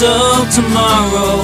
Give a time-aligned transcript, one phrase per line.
[0.00, 1.42] cancel tomorrow.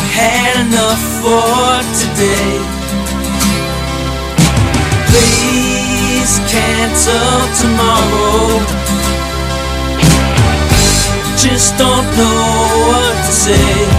[0.00, 2.56] I had enough for today.
[5.10, 8.64] Please cancel tomorrow.
[11.36, 12.40] Just don't know
[12.88, 13.95] what to say.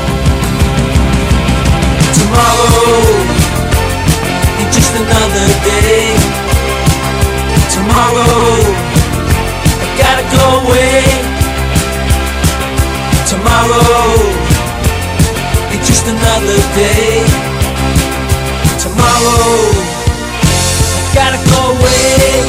[16.08, 17.26] Another day.
[18.80, 19.60] Tomorrow
[20.96, 22.48] I gotta go away.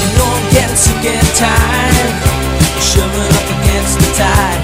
[0.00, 2.12] You know I'm getting sick and tired,
[2.80, 4.62] shoving up against the tide.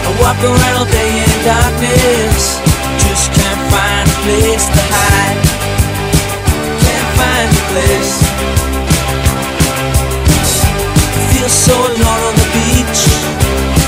[0.00, 2.59] I walk around all day in darkness,
[4.22, 5.40] place to hide.
[6.84, 8.12] Can't find a place.
[11.32, 13.00] Feel so alone on the beach,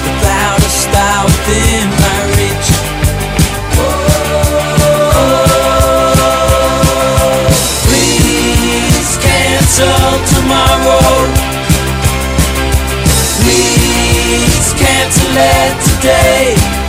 [0.06, 2.68] without a star within my reach.
[7.88, 11.28] Please cancel tomorrow.
[13.42, 16.81] Please cancel it today.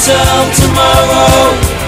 [0.00, 1.79] Cancel tomorrow.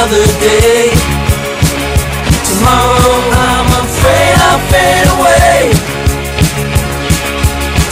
[0.00, 0.88] another day.
[2.48, 5.76] Tomorrow I'm afraid I'll fade away.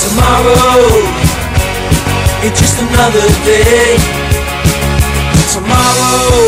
[0.00, 0.88] Tomorrow
[2.46, 3.98] It's just another day.
[5.52, 6.47] Tomorrow